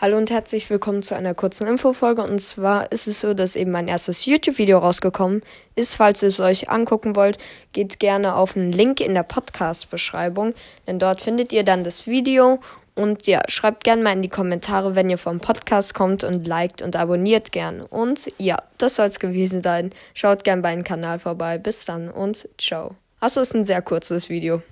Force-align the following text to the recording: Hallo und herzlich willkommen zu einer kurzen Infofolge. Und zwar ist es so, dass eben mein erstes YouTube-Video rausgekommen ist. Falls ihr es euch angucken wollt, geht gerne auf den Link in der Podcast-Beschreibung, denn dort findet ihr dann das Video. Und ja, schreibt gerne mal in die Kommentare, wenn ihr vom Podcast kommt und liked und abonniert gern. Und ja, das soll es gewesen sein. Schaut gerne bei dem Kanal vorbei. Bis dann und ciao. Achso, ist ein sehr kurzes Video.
Hallo 0.00 0.16
und 0.16 0.30
herzlich 0.30 0.70
willkommen 0.70 1.02
zu 1.02 1.16
einer 1.16 1.34
kurzen 1.34 1.66
Infofolge. 1.66 2.22
Und 2.22 2.40
zwar 2.40 2.92
ist 2.92 3.08
es 3.08 3.18
so, 3.18 3.34
dass 3.34 3.56
eben 3.56 3.72
mein 3.72 3.88
erstes 3.88 4.26
YouTube-Video 4.26 4.78
rausgekommen 4.78 5.42
ist. 5.74 5.96
Falls 5.96 6.22
ihr 6.22 6.28
es 6.28 6.38
euch 6.38 6.70
angucken 6.70 7.16
wollt, 7.16 7.36
geht 7.72 7.98
gerne 7.98 8.36
auf 8.36 8.52
den 8.52 8.70
Link 8.70 9.00
in 9.00 9.14
der 9.14 9.24
Podcast-Beschreibung, 9.24 10.54
denn 10.86 11.00
dort 11.00 11.20
findet 11.20 11.52
ihr 11.52 11.64
dann 11.64 11.82
das 11.82 12.06
Video. 12.06 12.60
Und 12.94 13.26
ja, 13.26 13.42
schreibt 13.48 13.82
gerne 13.82 14.04
mal 14.04 14.12
in 14.12 14.22
die 14.22 14.28
Kommentare, 14.28 14.94
wenn 14.94 15.10
ihr 15.10 15.18
vom 15.18 15.40
Podcast 15.40 15.94
kommt 15.94 16.22
und 16.22 16.46
liked 16.46 16.80
und 16.80 16.94
abonniert 16.94 17.50
gern. 17.50 17.80
Und 17.80 18.30
ja, 18.38 18.58
das 18.78 18.94
soll 18.94 19.06
es 19.06 19.18
gewesen 19.18 19.62
sein. 19.62 19.90
Schaut 20.14 20.44
gerne 20.44 20.62
bei 20.62 20.72
dem 20.76 20.84
Kanal 20.84 21.18
vorbei. 21.18 21.58
Bis 21.58 21.86
dann 21.86 22.08
und 22.08 22.48
ciao. 22.56 22.94
Achso, 23.18 23.40
ist 23.40 23.52
ein 23.52 23.64
sehr 23.64 23.82
kurzes 23.82 24.28
Video. 24.28 24.62